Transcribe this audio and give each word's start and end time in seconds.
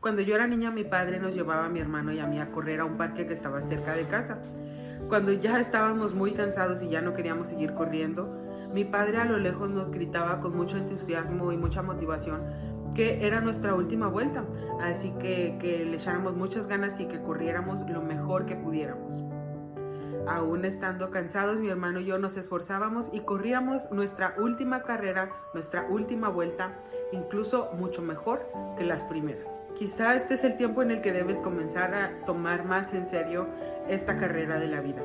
Cuando 0.00 0.22
yo 0.22 0.36
era 0.36 0.46
niña, 0.46 0.70
mi 0.70 0.84
padre 0.84 1.18
nos 1.18 1.34
llevaba 1.34 1.66
a 1.66 1.68
mi 1.68 1.80
hermano 1.80 2.12
y 2.12 2.20
a 2.20 2.26
mí 2.26 2.38
a 2.38 2.52
correr 2.52 2.80
a 2.80 2.84
un 2.84 2.96
parque 2.96 3.26
que 3.26 3.32
estaba 3.32 3.62
cerca 3.62 3.94
de 3.94 4.06
casa. 4.06 4.40
Cuando 5.08 5.32
ya 5.32 5.58
estábamos 5.58 6.14
muy 6.14 6.32
cansados 6.32 6.82
y 6.82 6.88
ya 6.88 7.00
no 7.00 7.14
queríamos 7.14 7.48
seguir 7.48 7.74
corriendo, 7.74 8.32
mi 8.72 8.84
padre 8.84 9.18
a 9.18 9.24
lo 9.24 9.38
lejos 9.38 9.70
nos 9.70 9.90
gritaba 9.90 10.38
con 10.40 10.56
mucho 10.56 10.76
entusiasmo 10.76 11.50
y 11.52 11.56
mucha 11.56 11.82
motivación 11.82 12.42
que 12.94 13.26
era 13.26 13.40
nuestra 13.40 13.74
última 13.74 14.08
vuelta, 14.08 14.44
así 14.80 15.12
que, 15.20 15.56
que 15.60 15.84
le 15.84 15.96
echáramos 15.96 16.34
muchas 16.34 16.66
ganas 16.66 16.98
y 17.00 17.06
que 17.06 17.20
corriéramos 17.20 17.88
lo 17.88 18.02
mejor 18.02 18.46
que 18.46 18.56
pudiéramos. 18.56 19.22
Aún 20.26 20.64
estando 20.64 21.10
cansados, 21.10 21.60
mi 21.60 21.68
hermano 21.68 22.00
y 22.00 22.06
yo 22.06 22.18
nos 22.18 22.36
esforzábamos 22.36 23.10
y 23.12 23.20
corríamos 23.20 23.90
nuestra 23.92 24.34
última 24.38 24.82
carrera, 24.82 25.30
nuestra 25.54 25.86
última 25.88 26.28
vuelta, 26.28 26.82
incluso 27.12 27.70
mucho 27.72 28.02
mejor 28.02 28.46
que 28.76 28.84
las 28.84 29.04
primeras. 29.04 29.62
Quizá 29.78 30.16
este 30.16 30.34
es 30.34 30.44
el 30.44 30.56
tiempo 30.56 30.82
en 30.82 30.90
el 30.90 31.00
que 31.00 31.12
debes 31.12 31.40
comenzar 31.40 31.94
a 31.94 32.24
tomar 32.24 32.64
más 32.64 32.94
en 32.94 33.06
serio 33.06 33.46
esta 33.88 34.18
carrera 34.18 34.58
de 34.58 34.68
la 34.68 34.80
vida. 34.80 35.02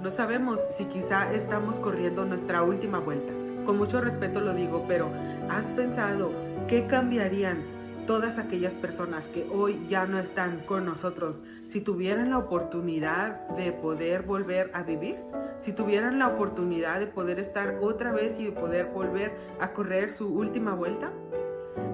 No 0.00 0.10
sabemos 0.12 0.60
si 0.70 0.84
quizá 0.86 1.32
estamos 1.32 1.78
corriendo 1.78 2.24
nuestra 2.24 2.62
última 2.62 3.00
vuelta. 3.00 3.32
Con 3.64 3.78
mucho 3.78 4.00
respeto 4.00 4.40
lo 4.40 4.54
digo, 4.54 4.84
pero 4.86 5.10
¿has 5.50 5.66
pensado 5.70 6.32
qué 6.68 6.86
cambiarían 6.86 7.75
todas 8.06 8.38
aquellas 8.38 8.74
personas 8.74 9.28
que 9.28 9.46
hoy 9.52 9.84
ya 9.88 10.06
no 10.06 10.18
están 10.18 10.60
con 10.60 10.86
nosotros, 10.86 11.40
si 11.66 11.80
tuvieran 11.80 12.30
la 12.30 12.38
oportunidad 12.38 13.48
de 13.50 13.72
poder 13.72 14.22
volver 14.22 14.70
a 14.74 14.82
vivir, 14.82 15.18
si 15.58 15.72
tuvieran 15.72 16.18
la 16.18 16.28
oportunidad 16.28 17.00
de 17.00 17.08
poder 17.08 17.40
estar 17.40 17.78
otra 17.82 18.12
vez 18.12 18.38
y 18.38 18.44
de 18.44 18.52
poder 18.52 18.86
volver 18.86 19.36
a 19.60 19.72
correr 19.72 20.12
su 20.12 20.28
última 20.28 20.74
vuelta, 20.74 21.12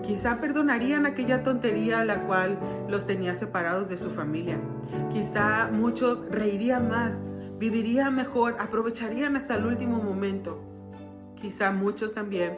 quizá 0.07 0.39
perdonarían 0.39 1.07
aquella 1.07 1.43
tontería 1.43 2.05
la 2.05 2.27
cual 2.27 2.59
los 2.89 3.07
tenía 3.07 3.35
separados 3.35 3.89
de 3.89 3.99
su 3.99 4.11
familia. 4.11 4.61
Quizá 5.13 5.71
muchos 5.73 6.27
reirían 6.31 6.89
más, 6.89 7.21
vivirían 7.59 8.15
mejor, 8.15 8.57
aprovecharían 8.59 9.37
hasta 9.37 9.55
el 9.55 9.67
último 9.67 10.03
momento. 10.03 10.61
Quizá 11.41 11.73
muchos 11.73 12.13
también 12.13 12.57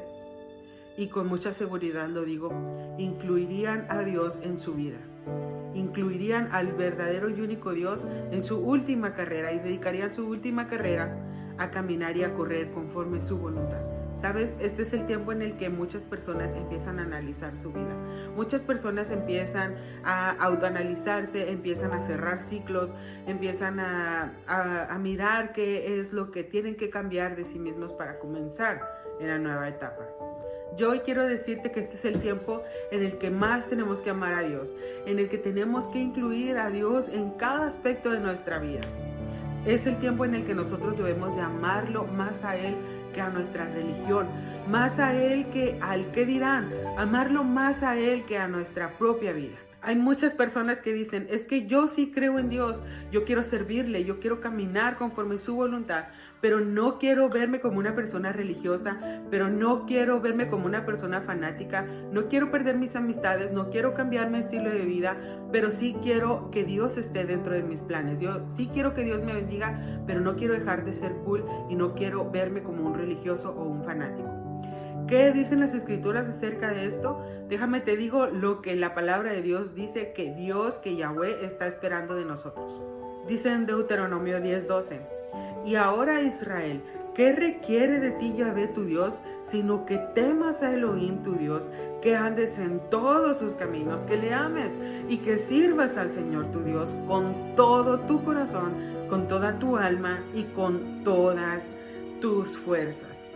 y 0.97 1.09
con 1.09 1.27
mucha 1.27 1.53
seguridad 1.53 2.09
lo 2.09 2.25
digo, 2.25 2.51
incluirían 2.99 3.87
a 3.89 4.01
Dios 4.03 4.39
en 4.43 4.59
su 4.59 4.75
vida. 4.75 4.99
Incluirían 5.75 6.51
al 6.53 6.73
verdadero 6.73 7.31
y 7.31 7.41
único 7.41 7.73
Dios 7.73 8.07
en 8.31 8.43
su 8.43 8.59
última 8.59 9.15
carrera 9.15 9.53
y 9.53 9.59
dedicarían 9.59 10.13
su 10.13 10.27
última 10.27 10.69
carrera 10.69 11.17
a 11.59 11.71
caminar 11.71 12.17
y 12.17 12.25
a 12.25 12.35
correr 12.35 12.71
conforme 12.73 13.21
su 13.21 13.39
voluntad. 13.39 13.95
Sabes, 14.15 14.55
este 14.61 14.83
es 14.83 14.93
el 14.93 15.07
tiempo 15.07 15.33
en 15.33 15.43
el 15.43 15.57
que 15.57 15.71
muchas 15.71 16.05
personas 16.05 16.55
empiezan 16.55 17.01
a 17.01 17.03
analizar 17.03 17.57
su 17.57 17.73
vida. 17.73 17.97
Muchas 18.37 18.63
personas 18.63 19.11
empiezan 19.11 19.75
a 20.05 20.31
autoanalizarse, 20.31 21.51
empiezan 21.51 21.93
a 21.93 22.01
cerrar 22.01 22.41
ciclos, 22.41 22.93
empiezan 23.27 23.81
a, 23.81 24.35
a, 24.47 24.99
mirar 25.01 25.53
qué 25.53 25.99
es 25.99 26.13
lo 26.13 26.31
que 26.31 26.45
tienen 26.45 26.77
que 26.77 26.91
cambiar 26.91 27.35
de 27.35 27.45
sí 27.45 27.59
mismos 27.59 27.93
para 27.93 28.21
comenzar 28.21 28.81
en 29.19 29.29
la 29.29 29.39
nueva 29.39 29.69
etapa. 29.69 30.05
Yo 30.77 30.91
hoy 30.91 31.01
quiero 31.01 31.25
decirte 31.25 31.71
que 31.71 31.79
este 31.79 31.95
es 31.95 32.05
el 32.05 32.21
tiempo 32.21 32.63
en 32.91 33.05
el 33.05 33.17
que 33.19 33.31
más 33.31 33.69
tenemos 33.69 34.01
que 34.01 34.11
amar 34.11 34.35
a 34.35 34.41
Dios, 34.41 34.75
en 35.07 35.21
el 35.21 35.29
que 35.29 35.39
tenemos 35.39 35.87
que 35.87 36.01
incluir 36.01 36.59
a 36.59 36.69
Dios 36.69 37.09
en 37.09 37.31
cada 37.33 37.67
aspecto 37.67 38.11
de 38.11 38.19
nuestra 38.19 38.59
vida. 38.59 38.81
Es 39.67 39.87
el 39.87 39.99
tiempo 39.99 40.25
en 40.25 40.35
el 40.35 40.45
que 40.45 40.55
nosotros 40.55 40.97
debemos 40.97 41.37
de 41.37 41.43
amarlo 41.43 42.05
más 42.05 42.45
a 42.45 42.57
Él 42.57 42.75
que 43.13 43.21
a 43.21 43.31
nuestra 43.31 43.67
religión, 43.67 44.27
más 44.69 44.99
a 44.99 45.15
Él 45.15 45.47
que 45.51 45.79
al 45.81 46.11
que 46.11 46.27
dirán, 46.27 46.73
amarlo 46.99 47.45
más 47.45 47.85
a 47.85 47.97
Él 47.97 48.25
que 48.27 48.39
a 48.39 48.49
nuestra 48.49 48.99
propia 48.99 49.33
vida. 49.33 49.64
Hay 49.87 49.97
muchas 49.97 50.33
personas 50.33 50.81
que 50.81 50.95
dicen, 50.95 51.27
es 51.29 51.43
que 51.43 51.67
yo 51.67 51.89
sí 51.89 52.11
creo 52.11 52.39
en 52.39 52.49
Dios, 52.49 52.83
yo 53.13 53.25
quiero 53.25 53.43
servirle, 53.43 54.05
yo 54.05 54.19
quiero 54.19 54.41
caminar 54.41 54.97
conforme 54.97 55.37
su 55.37 55.55
voluntad, 55.55 56.07
pero 56.41 56.61
no 56.61 56.99
quiero 56.99 57.29
verme 57.29 57.61
como 57.61 57.79
una 57.79 57.95
persona 57.95 58.33
religiosa, 58.33 58.99
pero 59.31 59.51
no 59.51 59.85
quiero 59.85 60.23
verme 60.23 60.49
como 60.49 60.65
una 60.65 60.87
persona 60.87 61.21
fanática, 61.21 61.87
no 62.13 62.29
quiero 62.29 62.51
perder 62.51 62.79
mis 62.79 62.97
amistades, 62.97 63.53
no 63.53 63.69
quiero 63.69 63.93
cambiar 63.93 64.31
mi 64.31 64.39
estilo 64.39 64.71
de 64.71 64.87
vida, 64.87 65.19
pero 65.53 65.71
sí 65.71 65.95
quiero 66.03 66.51
que 66.51 66.65
Dios 66.65 66.97
esté 66.97 67.27
dentro 67.27 67.53
de 67.53 67.63
mis 67.63 67.83
planes. 67.83 68.21
Yo 68.21 68.47
sí 68.49 68.71
quiero 68.73 68.95
que 68.95 69.03
Dios 69.03 69.23
me 69.23 69.35
bendiga, 69.35 70.03
pero 70.07 70.21
no 70.21 70.37
quiero 70.37 70.55
dejar 70.55 70.87
de 70.87 70.95
ser 70.95 71.13
cool 71.25 71.45
y 71.69 71.75
no 71.75 71.95
quiero 71.95 72.31
verme 72.31 72.63
como 72.63 72.87
un 72.87 72.95
religioso 72.95 73.51
o 73.51 73.65
un 73.65 73.85
fanático. 73.85 74.44
¿Qué 75.07 75.33
dicen 75.33 75.61
las 75.61 75.75
escrituras 75.75 76.29
acerca 76.31 76.73
de 76.73 76.87
esto? 76.87 77.21
Déjame 77.51 77.81
te 77.81 77.95
digo 77.95 78.27
lo 78.27 78.63
que 78.63 78.75
la 78.75 78.95
palabra 78.95 79.33
de 79.33 79.43
Dios 79.43 79.75
dice 79.75 80.15
que 80.15 80.33
Dios, 80.33 80.79
que 80.79 80.97
Yahweh 80.97 81.45
está 81.45 81.67
esperando 81.67 82.15
de 82.15 82.25
nosotros. 82.25 82.73
Dice 83.29 83.53
en 83.53 83.67
Deuteronomio 83.67 84.41
10:12, 84.41 85.01
y 85.67 85.75
ahora 85.75 86.23
Israel, 86.23 86.83
¿qué 87.15 87.33
requiere 87.33 88.01
de 88.01 88.13
ti 88.13 88.35
Yahweh 88.35 88.69
tu 88.69 88.85
Dios? 88.87 89.21
Sino 89.43 89.85
que 89.85 89.99
temas 89.99 90.63
a 90.63 90.73
Elohim 90.73 91.23
tu 91.23 91.35
Dios, 91.35 91.69
que 92.01 92.17
andes 92.17 92.59
en 92.59 92.81
todos 92.89 93.39
sus 93.39 93.55
caminos, 93.55 94.03
que 94.03 94.17
le 94.17 94.33
ames 94.33 94.71
y 95.11 95.19
que 95.19 95.37
sirvas 95.37 95.99
al 95.99 96.15
Señor 96.15 96.47
tu 96.47 96.61
Dios 96.61 96.97
con 97.07 97.55
todo 97.57 98.01
tu 98.01 98.25
corazón, 98.25 98.73
con 99.11 99.29
toda 99.29 99.59
tu 99.59 99.77
alma 99.77 100.25
y 100.33 100.45
con 100.45 101.05
todas 101.05 101.67
tus 102.23 102.57
fuerzas. 102.57 103.34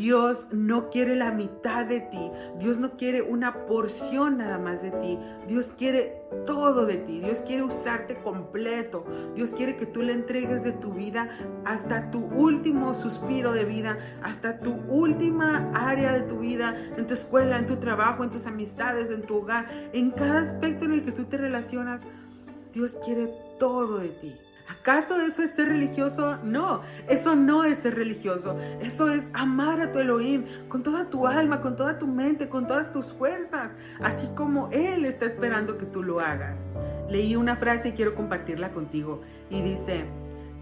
Dios 0.00 0.46
no 0.50 0.88
quiere 0.88 1.14
la 1.14 1.30
mitad 1.30 1.84
de 1.84 2.00
ti. 2.00 2.30
Dios 2.58 2.78
no 2.78 2.96
quiere 2.96 3.20
una 3.20 3.66
porción 3.66 4.38
nada 4.38 4.58
más 4.58 4.80
de 4.80 4.92
ti. 4.92 5.18
Dios 5.46 5.74
quiere 5.76 6.22
todo 6.46 6.86
de 6.86 6.96
ti. 6.96 7.20
Dios 7.20 7.42
quiere 7.42 7.64
usarte 7.64 8.16
completo. 8.22 9.04
Dios 9.34 9.50
quiere 9.50 9.76
que 9.76 9.84
tú 9.84 10.00
le 10.00 10.14
entregues 10.14 10.64
de 10.64 10.72
tu 10.72 10.94
vida 10.94 11.28
hasta 11.66 12.10
tu 12.10 12.24
último 12.24 12.94
suspiro 12.94 13.52
de 13.52 13.66
vida, 13.66 13.98
hasta 14.22 14.60
tu 14.60 14.72
última 14.88 15.70
área 15.74 16.14
de 16.14 16.22
tu 16.22 16.38
vida, 16.38 16.74
en 16.96 17.06
tu 17.06 17.12
escuela, 17.12 17.58
en 17.58 17.66
tu 17.66 17.76
trabajo, 17.76 18.24
en 18.24 18.30
tus 18.30 18.46
amistades, 18.46 19.10
en 19.10 19.20
tu 19.26 19.36
hogar, 19.36 19.66
en 19.92 20.12
cada 20.12 20.40
aspecto 20.40 20.86
en 20.86 20.92
el 20.92 21.04
que 21.04 21.12
tú 21.12 21.24
te 21.26 21.36
relacionas. 21.36 22.06
Dios 22.72 22.96
quiere 23.04 23.28
todo 23.58 23.98
de 23.98 24.08
ti. 24.08 24.34
¿Acaso 24.70 25.20
eso 25.20 25.42
es 25.42 25.50
ser 25.50 25.68
religioso? 25.68 26.38
No, 26.44 26.82
eso 27.08 27.34
no 27.34 27.64
es 27.64 27.78
ser 27.78 27.96
religioso. 27.96 28.56
Eso 28.80 29.10
es 29.10 29.28
amar 29.32 29.80
a 29.80 29.92
tu 29.92 29.98
Elohim 29.98 30.44
con 30.68 30.84
toda 30.84 31.10
tu 31.10 31.26
alma, 31.26 31.60
con 31.60 31.74
toda 31.74 31.98
tu 31.98 32.06
mente, 32.06 32.48
con 32.48 32.68
todas 32.68 32.92
tus 32.92 33.06
fuerzas, 33.06 33.74
así 34.00 34.28
como 34.36 34.68
Él 34.70 35.04
está 35.04 35.26
esperando 35.26 35.76
que 35.76 35.86
tú 35.86 36.04
lo 36.04 36.20
hagas. 36.20 36.60
Leí 37.08 37.34
una 37.34 37.56
frase 37.56 37.88
y 37.88 37.92
quiero 37.92 38.14
compartirla 38.14 38.70
contigo 38.70 39.22
y 39.50 39.60
dice, 39.60 40.04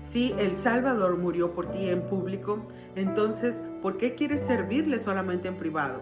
si 0.01 0.33
el 0.39 0.59
Salvador 0.59 1.19
murió 1.19 1.53
por 1.53 1.71
ti 1.71 1.89
en 1.89 2.03
público, 2.07 2.67
entonces, 2.95 3.61
¿por 3.83 3.99
qué 3.99 4.15
quieres 4.15 4.41
servirle 4.41 5.01
solamente 5.01 5.49
en 5.49 5.59
privado? 5.59 6.01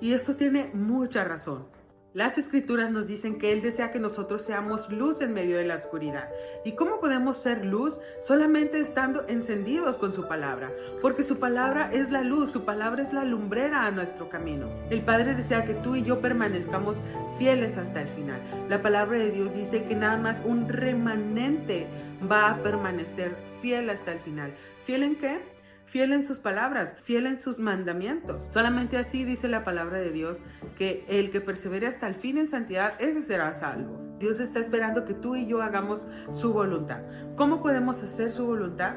Y 0.00 0.12
esto 0.12 0.34
tiene 0.34 0.70
mucha 0.74 1.22
razón. 1.22 1.77
Las 2.18 2.36
escrituras 2.36 2.90
nos 2.90 3.06
dicen 3.06 3.38
que 3.38 3.52
Él 3.52 3.62
desea 3.62 3.92
que 3.92 4.00
nosotros 4.00 4.42
seamos 4.42 4.90
luz 4.90 5.20
en 5.20 5.32
medio 5.32 5.56
de 5.56 5.64
la 5.64 5.76
oscuridad. 5.76 6.28
¿Y 6.64 6.72
cómo 6.72 6.98
podemos 6.98 7.40
ser 7.40 7.64
luz? 7.64 8.00
Solamente 8.20 8.80
estando 8.80 9.24
encendidos 9.28 9.98
con 9.98 10.12
su 10.12 10.26
palabra, 10.26 10.72
porque 11.00 11.22
su 11.22 11.38
palabra 11.38 11.92
es 11.92 12.10
la 12.10 12.22
luz, 12.22 12.50
su 12.50 12.64
palabra 12.64 13.04
es 13.04 13.12
la 13.12 13.22
lumbrera 13.22 13.86
a 13.86 13.92
nuestro 13.92 14.28
camino. 14.28 14.68
El 14.90 15.04
Padre 15.04 15.36
desea 15.36 15.64
que 15.64 15.74
tú 15.74 15.94
y 15.94 16.02
yo 16.02 16.20
permanezcamos 16.20 16.96
fieles 17.38 17.78
hasta 17.78 18.02
el 18.02 18.08
final. 18.08 18.42
La 18.68 18.82
palabra 18.82 19.16
de 19.16 19.30
Dios 19.30 19.54
dice 19.54 19.84
que 19.84 19.94
nada 19.94 20.16
más 20.16 20.42
un 20.44 20.68
remanente 20.68 21.86
va 22.28 22.50
a 22.50 22.62
permanecer 22.64 23.36
fiel 23.62 23.90
hasta 23.90 24.10
el 24.10 24.18
final. 24.18 24.56
¿Fiel 24.84 25.04
en 25.04 25.14
qué? 25.14 25.57
Fiel 25.88 26.12
en 26.12 26.24
sus 26.24 26.38
palabras, 26.38 26.96
fiel 27.02 27.26
en 27.26 27.40
sus 27.40 27.58
mandamientos. 27.58 28.44
Solamente 28.44 28.98
así 28.98 29.24
dice 29.24 29.48
la 29.48 29.64
palabra 29.64 29.98
de 29.98 30.12
Dios 30.12 30.40
que 30.76 31.04
el 31.08 31.30
que 31.30 31.40
persevere 31.40 31.86
hasta 31.86 32.06
el 32.06 32.14
fin 32.14 32.38
en 32.38 32.46
santidad, 32.46 32.94
ese 33.00 33.22
será 33.22 33.52
salvo. 33.54 33.98
Dios 34.18 34.38
está 34.40 34.60
esperando 34.60 35.04
que 35.04 35.14
tú 35.14 35.36
y 35.36 35.46
yo 35.46 35.62
hagamos 35.62 36.06
su 36.32 36.52
voluntad. 36.52 37.00
¿Cómo 37.36 37.62
podemos 37.62 38.02
hacer 38.02 38.32
su 38.32 38.44
voluntad? 38.44 38.96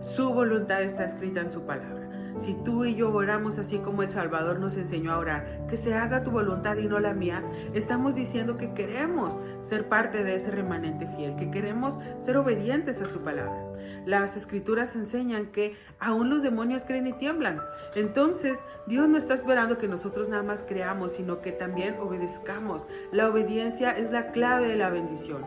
Su 0.00 0.32
voluntad 0.32 0.82
está 0.82 1.04
escrita 1.04 1.40
en 1.40 1.50
su 1.50 1.64
palabra. 1.64 2.02
Si 2.38 2.54
tú 2.64 2.86
y 2.86 2.94
yo 2.94 3.12
oramos 3.12 3.58
así 3.58 3.78
como 3.78 4.02
el 4.02 4.10
Salvador 4.10 4.58
nos 4.58 4.76
enseñó 4.76 5.12
a 5.12 5.18
orar, 5.18 5.66
que 5.68 5.76
se 5.76 5.94
haga 5.94 6.24
tu 6.24 6.30
voluntad 6.30 6.76
y 6.76 6.88
no 6.88 6.98
la 6.98 7.12
mía, 7.12 7.44
estamos 7.74 8.14
diciendo 8.14 8.56
que 8.56 8.72
queremos 8.72 9.38
ser 9.60 9.88
parte 9.88 10.24
de 10.24 10.34
ese 10.34 10.50
remanente 10.50 11.06
fiel, 11.06 11.36
que 11.36 11.50
queremos 11.50 11.98
ser 12.18 12.38
obedientes 12.38 13.00
a 13.02 13.04
su 13.04 13.20
palabra. 13.20 13.71
Las 14.06 14.36
escrituras 14.36 14.96
enseñan 14.96 15.46
que 15.46 15.76
aún 15.98 16.30
los 16.30 16.42
demonios 16.42 16.84
creen 16.84 17.06
y 17.06 17.12
tiemblan. 17.12 17.60
Entonces, 17.94 18.58
Dios 18.86 19.08
no 19.08 19.18
está 19.18 19.34
esperando 19.34 19.78
que 19.78 19.88
nosotros 19.88 20.28
nada 20.28 20.42
más 20.42 20.62
creamos, 20.62 21.12
sino 21.12 21.40
que 21.40 21.52
también 21.52 21.96
obedezcamos. 22.00 22.86
La 23.12 23.28
obediencia 23.28 23.90
es 23.90 24.10
la 24.10 24.32
clave 24.32 24.68
de 24.68 24.76
la 24.76 24.90
bendición. 24.90 25.44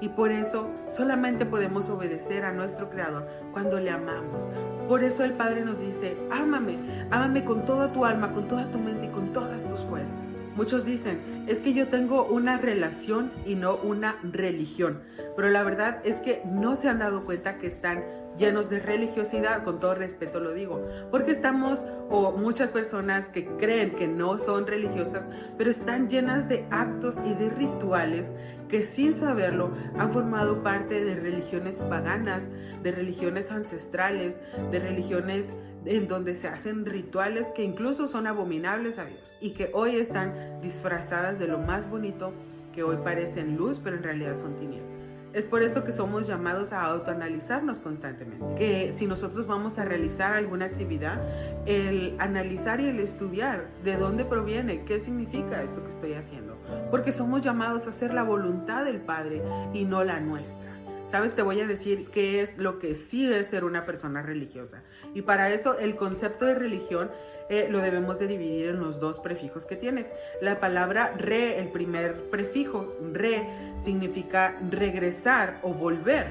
Y 0.00 0.10
por 0.10 0.30
eso 0.30 0.70
solamente 0.88 1.44
podemos 1.44 1.88
obedecer 1.90 2.44
a 2.44 2.52
nuestro 2.52 2.88
Creador 2.88 3.26
cuando 3.52 3.80
le 3.80 3.90
amamos. 3.90 4.46
Por 4.88 5.04
eso 5.04 5.22
el 5.22 5.34
Padre 5.34 5.66
nos 5.66 5.80
dice, 5.80 6.16
ámame, 6.30 6.78
ámame 7.10 7.44
con 7.44 7.66
toda 7.66 7.92
tu 7.92 8.06
alma, 8.06 8.32
con 8.32 8.48
toda 8.48 8.70
tu 8.70 8.78
mente 8.78 9.06
y 9.06 9.10
con 9.10 9.34
todas 9.34 9.68
tus 9.68 9.84
fuerzas. 9.84 10.40
Muchos 10.56 10.86
dicen, 10.86 11.44
es 11.46 11.60
que 11.60 11.74
yo 11.74 11.88
tengo 11.88 12.24
una 12.24 12.56
relación 12.56 13.30
y 13.44 13.54
no 13.54 13.76
una 13.76 14.18
religión. 14.22 15.02
Pero 15.36 15.50
la 15.50 15.62
verdad 15.62 16.00
es 16.04 16.16
que 16.16 16.40
no 16.46 16.74
se 16.74 16.88
han 16.88 17.00
dado 17.00 17.26
cuenta 17.26 17.58
que 17.58 17.66
están 17.66 18.02
llenos 18.38 18.70
de 18.70 18.80
religiosidad, 18.80 19.64
con 19.64 19.80
todo 19.80 19.94
respeto 19.94 20.40
lo 20.40 20.52
digo, 20.52 20.86
porque 21.10 21.32
estamos, 21.32 21.84
o 22.08 22.32
muchas 22.32 22.70
personas 22.70 23.28
que 23.28 23.46
creen 23.56 23.94
que 23.94 24.08
no 24.08 24.38
son 24.38 24.66
religiosas, 24.66 25.28
pero 25.58 25.70
están 25.70 26.08
llenas 26.08 26.48
de 26.48 26.66
actos 26.70 27.16
y 27.26 27.34
de 27.34 27.50
rituales 27.50 28.32
que 28.68 28.84
sin 28.84 29.14
saberlo 29.14 29.72
han 29.96 30.12
formado 30.12 30.62
parte 30.62 31.02
de 31.02 31.14
religiones 31.16 31.76
paganas, 31.76 32.48
de 32.82 32.92
religiones 32.92 33.50
ancestrales, 33.50 34.40
de 34.70 34.77
religiones 34.78 35.46
en 35.84 36.06
donde 36.06 36.34
se 36.34 36.48
hacen 36.48 36.84
rituales 36.84 37.50
que 37.54 37.64
incluso 37.64 38.08
son 38.08 38.26
abominables 38.26 38.98
a 38.98 39.04
Dios 39.04 39.32
y 39.40 39.50
que 39.50 39.70
hoy 39.72 39.96
están 39.96 40.60
disfrazadas 40.60 41.38
de 41.38 41.46
lo 41.46 41.58
más 41.58 41.88
bonito 41.88 42.32
que 42.74 42.82
hoy 42.82 42.98
parecen 43.02 43.56
luz, 43.56 43.80
pero 43.82 43.96
en 43.96 44.02
realidad 44.02 44.36
son 44.36 44.56
tinieblas. 44.56 44.98
Es 45.34 45.44
por 45.44 45.62
eso 45.62 45.84
que 45.84 45.92
somos 45.92 46.26
llamados 46.26 46.72
a 46.72 46.82
autoanalizarnos 46.82 47.80
constantemente. 47.80 48.54
Que 48.56 48.92
si 48.92 49.06
nosotros 49.06 49.46
vamos 49.46 49.78
a 49.78 49.84
realizar 49.84 50.32
alguna 50.32 50.64
actividad, 50.64 51.20
el 51.66 52.16
analizar 52.18 52.80
y 52.80 52.86
el 52.86 52.98
estudiar 52.98 53.68
de 53.84 53.96
dónde 53.96 54.24
proviene, 54.24 54.84
qué 54.84 55.00
significa 55.00 55.62
esto 55.62 55.82
que 55.82 55.90
estoy 55.90 56.14
haciendo. 56.14 56.56
Porque 56.90 57.12
somos 57.12 57.42
llamados 57.42 57.86
a 57.86 57.90
hacer 57.90 58.14
la 58.14 58.22
voluntad 58.22 58.84
del 58.84 59.00
Padre 59.00 59.42
y 59.74 59.84
no 59.84 60.02
la 60.02 60.18
nuestra. 60.18 60.77
Sabes, 61.10 61.34
te 61.34 61.40
voy 61.40 61.58
a 61.60 61.66
decir 61.66 62.10
qué 62.12 62.42
es 62.42 62.58
lo 62.58 62.78
que 62.78 62.94
sí 62.94 63.32
es 63.32 63.46
ser 63.46 63.64
una 63.64 63.86
persona 63.86 64.20
religiosa. 64.20 64.82
Y 65.14 65.22
para 65.22 65.48
eso 65.50 65.78
el 65.78 65.96
concepto 65.96 66.44
de 66.44 66.54
religión 66.54 67.10
eh, 67.48 67.68
lo 67.70 67.80
debemos 67.80 68.18
de 68.18 68.26
dividir 68.26 68.66
en 68.66 68.80
los 68.80 69.00
dos 69.00 69.18
prefijos 69.18 69.64
que 69.64 69.76
tiene. 69.76 70.06
La 70.42 70.60
palabra 70.60 71.14
re, 71.16 71.60
el 71.60 71.68
primer 71.68 72.14
prefijo, 72.30 72.94
re, 73.14 73.48
significa 73.82 74.58
regresar 74.70 75.60
o 75.62 75.72
volver. 75.72 76.26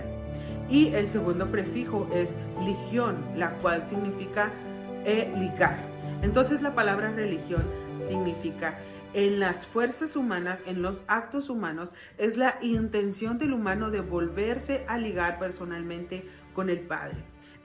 Y 0.69 0.94
el 0.94 1.09
segundo 1.09 1.50
prefijo 1.50 2.07
es 2.13 2.33
ligión, 2.63 3.18
la 3.35 3.53
cual 3.53 3.88
significa 3.88 4.51
eh, 5.06 5.33
ligar. 5.38 5.79
Entonces 6.21 6.62
la 6.62 6.75
palabra 6.75 7.09
religión 7.09 7.63
significa 8.07 8.77
en 9.17 9.39
las 9.39 9.65
fuerzas 9.65 10.15
humanas, 10.15 10.61
en 10.67 10.83
los 10.83 11.01
actos 11.07 11.49
humanos, 11.49 11.89
es 12.19 12.37
la 12.37 12.59
intención 12.61 13.39
del 13.39 13.51
humano 13.51 13.89
de 13.89 14.01
volverse 14.01 14.85
a 14.87 14.99
ligar 14.99 15.39
personalmente 15.39 16.27
con 16.53 16.69
el 16.69 16.81
Padre. 16.81 17.15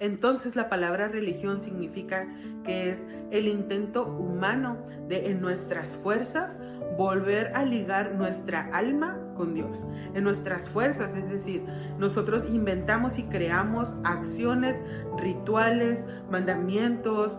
Entonces 0.01 0.57
la 0.57 0.71
palabra 0.71 1.09
religión 1.09 1.61
significa 1.61 2.27
que 2.65 2.89
es 2.89 3.07
el 3.31 3.49
intento 3.49 4.07
humano 4.07 4.79
de 5.11 5.31
en 5.31 5.43
nuestras 5.43 5.95
fuerzas 5.95 6.57
volver 6.97 7.55
a 7.55 7.67
ligar 7.67 8.15
nuestra 8.15 8.71
alma 8.73 9.19
con 9.37 9.53
Dios. 9.53 9.85
En 10.15 10.25
nuestras 10.25 10.71
fuerzas, 10.71 11.15
es 11.17 11.29
decir, 11.29 11.63
nosotros 11.99 12.47
inventamos 12.49 13.19
y 13.19 13.25
creamos 13.25 13.93
acciones, 14.05 14.81
rituales, 15.19 16.07
mandamientos, 16.31 17.39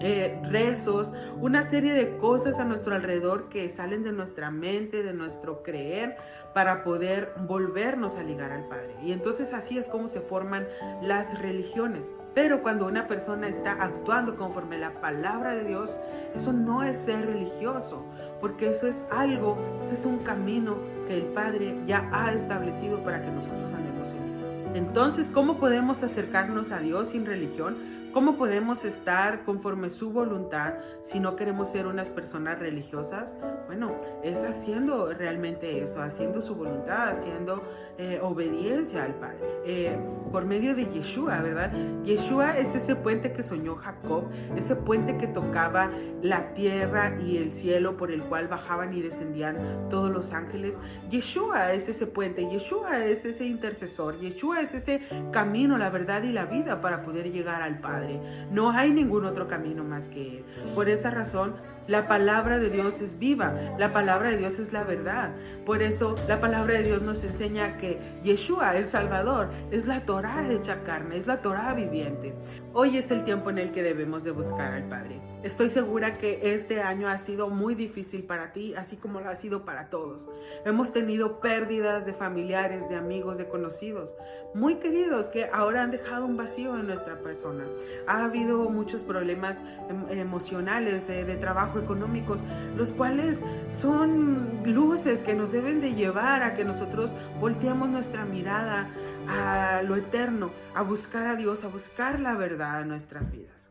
eh, 0.00 0.40
rezos, 0.50 1.10
una 1.40 1.62
serie 1.62 1.94
de 1.94 2.18
cosas 2.18 2.58
a 2.58 2.64
nuestro 2.64 2.94
alrededor 2.94 3.48
que 3.48 3.70
salen 3.70 4.02
de 4.02 4.12
nuestra 4.12 4.50
mente, 4.50 5.02
de 5.02 5.14
nuestro 5.14 5.62
creer, 5.62 6.16
para 6.52 6.84
poder 6.84 7.32
volvernos 7.46 8.16
a 8.16 8.22
ligar 8.22 8.52
al 8.52 8.68
Padre. 8.68 8.94
Y 9.02 9.12
entonces 9.12 9.52
así 9.52 9.78
es 9.78 9.88
como 9.88 10.08
se 10.08 10.20
forman 10.20 10.66
las 11.02 11.38
religiones. 11.40 12.12
Pero 12.34 12.62
cuando 12.62 12.86
una 12.86 13.08
persona 13.08 13.48
está 13.48 13.72
actuando 13.72 14.36
conforme 14.36 14.78
la 14.78 15.00
palabra 15.00 15.54
de 15.54 15.64
Dios, 15.64 15.96
eso 16.34 16.52
no 16.52 16.82
es 16.82 16.98
ser 16.98 17.26
religioso, 17.26 18.04
porque 18.40 18.68
eso 18.68 18.86
es 18.86 19.04
algo, 19.10 19.56
eso 19.80 19.94
es 19.94 20.04
un 20.04 20.18
camino 20.18 20.76
que 21.08 21.14
el 21.14 21.24
Padre 21.24 21.78
ya 21.86 22.08
ha 22.12 22.32
establecido 22.32 23.02
para 23.02 23.22
que 23.22 23.30
nosotros 23.30 23.72
andemos 23.72 24.10
en. 24.10 24.76
Entonces, 24.76 25.30
¿cómo 25.30 25.58
podemos 25.58 26.02
acercarnos 26.02 26.70
a 26.70 26.80
Dios 26.80 27.08
sin 27.08 27.24
religión? 27.24 27.95
¿Cómo 28.16 28.38
podemos 28.38 28.86
estar 28.86 29.44
conforme 29.44 29.90
su 29.90 30.10
voluntad 30.10 30.76
si 31.02 31.20
no 31.20 31.36
queremos 31.36 31.68
ser 31.68 31.86
unas 31.86 32.08
personas 32.08 32.58
religiosas? 32.58 33.36
Bueno, 33.66 33.94
es 34.24 34.42
haciendo 34.42 35.12
realmente 35.12 35.82
eso, 35.82 36.00
haciendo 36.00 36.40
su 36.40 36.54
voluntad, 36.54 37.10
haciendo 37.10 37.62
eh, 37.98 38.18
obediencia 38.22 39.04
al 39.04 39.16
Padre. 39.16 39.44
Eh, 39.66 39.98
por 40.32 40.46
medio 40.46 40.74
de 40.74 40.86
Yeshua, 40.86 41.42
¿verdad? 41.42 41.74
Yeshua 42.04 42.56
es 42.56 42.74
ese 42.74 42.96
puente 42.96 43.34
que 43.34 43.42
soñó 43.42 43.76
Jacob, 43.76 44.30
ese 44.56 44.76
puente 44.76 45.18
que 45.18 45.26
tocaba 45.26 45.90
la 46.22 46.54
tierra 46.54 47.20
y 47.20 47.36
el 47.36 47.52
cielo 47.52 47.98
por 47.98 48.10
el 48.10 48.22
cual 48.22 48.48
bajaban 48.48 48.94
y 48.94 49.02
descendían 49.02 49.90
todos 49.90 50.10
los 50.10 50.32
ángeles. 50.32 50.78
Yeshua 51.10 51.74
es 51.74 51.90
ese 51.90 52.06
puente, 52.06 52.48
Yeshua 52.48 53.04
es 53.04 53.26
ese 53.26 53.44
intercesor, 53.44 54.18
Yeshua 54.18 54.62
es 54.62 54.72
ese 54.72 55.02
camino, 55.32 55.76
la 55.76 55.90
verdad 55.90 56.22
y 56.22 56.32
la 56.32 56.46
vida 56.46 56.80
para 56.80 57.02
poder 57.02 57.30
llegar 57.30 57.60
al 57.60 57.78
Padre. 57.78 58.05
No 58.50 58.70
hay 58.70 58.92
ningún 58.92 59.24
otro 59.24 59.48
camino 59.48 59.84
más 59.84 60.08
que 60.08 60.38
Él. 60.38 60.44
Por 60.74 60.88
esa 60.88 61.10
razón, 61.10 61.54
la 61.86 62.08
palabra 62.08 62.58
de 62.58 62.70
Dios 62.70 63.00
es 63.00 63.18
viva, 63.18 63.54
la 63.78 63.92
palabra 63.92 64.30
de 64.30 64.38
Dios 64.38 64.58
es 64.58 64.72
la 64.72 64.84
verdad. 64.84 65.34
Por 65.64 65.82
eso 65.82 66.14
la 66.28 66.40
palabra 66.40 66.74
de 66.74 66.82
Dios 66.82 67.02
nos 67.02 67.22
enseña 67.22 67.76
que 67.78 68.00
Yeshua, 68.24 68.76
el 68.76 68.88
Salvador, 68.88 69.50
es 69.70 69.86
la 69.86 70.04
Torah 70.04 70.50
hecha 70.50 70.82
carne, 70.82 71.16
es 71.16 71.26
la 71.26 71.42
Torah 71.42 71.74
viviente. 71.74 72.34
Hoy 72.72 72.96
es 72.96 73.10
el 73.10 73.24
tiempo 73.24 73.50
en 73.50 73.58
el 73.58 73.72
que 73.72 73.82
debemos 73.82 74.24
de 74.24 74.32
buscar 74.32 74.72
al 74.72 74.88
Padre. 74.88 75.20
Estoy 75.42 75.68
segura 75.68 76.18
que 76.18 76.54
este 76.54 76.82
año 76.82 77.08
ha 77.08 77.18
sido 77.18 77.50
muy 77.50 77.76
difícil 77.76 78.24
para 78.24 78.52
ti, 78.52 78.74
así 78.74 78.96
como 78.96 79.20
lo 79.20 79.28
ha 79.28 79.36
sido 79.36 79.64
para 79.64 79.90
todos. 79.90 80.28
Hemos 80.64 80.92
tenido 80.92 81.40
pérdidas 81.40 82.04
de 82.04 82.12
familiares, 82.12 82.88
de 82.88 82.96
amigos, 82.96 83.38
de 83.38 83.46
conocidos, 83.46 84.12
muy 84.54 84.76
queridos 84.76 85.28
que 85.28 85.48
ahora 85.52 85.84
han 85.84 85.92
dejado 85.92 86.26
un 86.26 86.36
vacío 86.36 86.74
en 86.74 86.88
nuestra 86.88 87.20
persona. 87.20 87.64
Ha 88.06 88.24
habido 88.24 88.68
muchos 88.70 89.02
problemas 89.02 89.58
em, 89.88 90.18
emocionales, 90.18 91.08
eh, 91.08 91.24
de 91.24 91.36
trabajo 91.36 91.78
económicos, 91.78 92.40
los 92.76 92.92
cuales 92.92 93.42
son 93.70 94.62
luces 94.64 95.22
que 95.22 95.34
nos 95.34 95.52
deben 95.52 95.80
de 95.80 95.94
llevar 95.94 96.42
a 96.42 96.54
que 96.54 96.64
nosotros 96.64 97.10
volteemos 97.40 97.88
nuestra 97.88 98.24
mirada 98.24 98.88
a 99.28 99.82
lo 99.82 99.96
eterno, 99.96 100.50
a 100.74 100.82
buscar 100.82 101.26
a 101.26 101.36
Dios, 101.36 101.64
a 101.64 101.68
buscar 101.68 102.20
la 102.20 102.36
verdad 102.36 102.82
en 102.82 102.88
nuestras 102.88 103.30
vidas. 103.30 103.70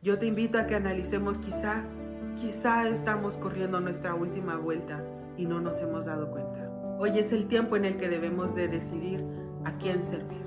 Yo 0.00 0.18
te 0.18 0.26
invito 0.26 0.58
a 0.58 0.66
que 0.66 0.74
analicemos 0.74 1.38
quizá, 1.38 1.82
quizá 2.40 2.88
estamos 2.88 3.36
corriendo 3.36 3.80
nuestra 3.80 4.14
última 4.14 4.56
vuelta 4.56 5.02
y 5.36 5.44
no 5.44 5.60
nos 5.60 5.80
hemos 5.82 6.06
dado 6.06 6.30
cuenta. 6.30 6.70
Hoy 6.98 7.18
es 7.18 7.32
el 7.32 7.46
tiempo 7.46 7.76
en 7.76 7.84
el 7.84 7.96
que 7.96 8.08
debemos 8.08 8.54
de 8.54 8.68
decidir 8.68 9.24
a 9.64 9.78
quién 9.78 10.02
servir. 10.02 10.42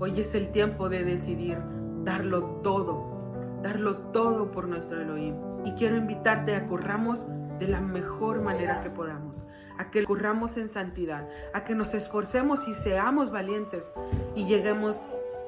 Hoy 0.00 0.20
es 0.20 0.34
el 0.34 0.50
tiempo 0.52 0.88
de 0.88 1.04
decidir 1.04 1.58
darlo 2.04 2.60
todo 2.62 3.18
darlo 3.62 3.96
todo 4.12 4.50
por 4.50 4.68
nuestro 4.68 5.00
Elohim. 5.00 5.34
Y 5.64 5.72
quiero 5.72 5.96
invitarte 5.96 6.54
a 6.54 6.66
corramos 6.66 7.26
de 7.58 7.68
la 7.68 7.80
mejor 7.80 8.40
manera 8.40 8.82
que 8.82 8.90
podamos, 8.90 9.44
a 9.78 9.90
que 9.90 10.04
corramos 10.04 10.56
en 10.56 10.68
santidad, 10.68 11.28
a 11.52 11.64
que 11.64 11.74
nos 11.74 11.94
esforcemos 11.94 12.68
y 12.68 12.74
seamos 12.74 13.30
valientes 13.30 13.90
y 14.36 14.46
lleguemos, 14.46 15.00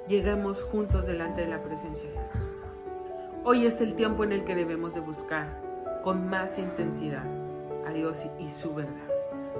lleguemos 0.08 0.62
juntos 0.64 1.06
delante 1.06 1.42
de 1.42 1.48
la 1.48 1.62
presencia 1.62 2.08
de 2.08 2.14
Dios. 2.14 2.26
Hoy 3.44 3.64
es 3.64 3.80
el 3.80 3.94
tiempo 3.94 4.24
en 4.24 4.32
el 4.32 4.44
que 4.44 4.54
debemos 4.54 4.94
de 4.94 5.00
buscar 5.00 5.62
con 6.02 6.28
más 6.28 6.58
intensidad 6.58 7.24
a 7.86 7.92
Dios 7.92 8.26
y 8.38 8.50
su 8.50 8.74
verdad. 8.74 9.09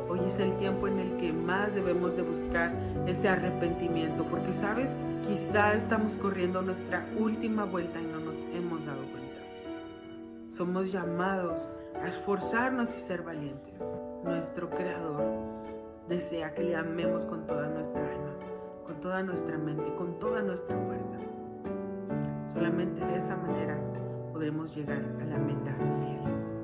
Hoy 0.09 0.20
es 0.26 0.40
el 0.40 0.56
tiempo 0.56 0.88
en 0.88 0.99
el 0.99 1.16
que 1.16 1.32
más 1.32 1.75
debemos 1.75 2.16
de 2.16 2.23
buscar 2.23 2.75
ese 3.06 3.28
arrepentimiento, 3.28 4.25
porque 4.25 4.52
sabes, 4.52 4.97
quizá 5.26 5.75
estamos 5.75 6.14
corriendo 6.14 6.62
nuestra 6.62 7.06
última 7.18 7.64
vuelta 7.64 8.00
y 8.00 8.06
no 8.06 8.20
nos 8.20 8.42
hemos 8.52 8.87
dado 8.87 9.02
cuenta. 9.12 9.40
Somos 10.50 10.90
llamados 10.90 11.62
a 12.02 12.09
esforzarnos 12.09 12.94
y 12.97 13.00
ser 13.00 13.23
valientes. 13.23 13.94
Nuestro 14.25 14.68
Creador 14.70 15.23
desea 16.09 16.54
que 16.54 16.62
le 16.62 16.76
amemos 16.76 17.25
con 17.25 17.47
toda 17.47 17.68
nuestra 17.68 18.02
alma, 18.02 18.35
con 18.85 19.00
toda 19.00 19.23
nuestra 19.23 19.56
mente, 19.59 19.94
con 19.94 20.18
toda 20.18 20.42
nuestra 20.42 20.76
fuerza. 20.78 21.16
Solamente 22.52 23.04
de 23.04 23.16
esa 23.16 23.37
manera 23.37 23.78
podremos 24.32 24.75
llegar 24.75 25.02
a 25.20 25.25
la 25.25 25.38
meta 25.38 25.76
fieles. 26.02 26.60